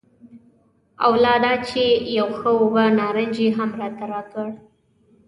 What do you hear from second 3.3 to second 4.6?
یې هم راته راکړ.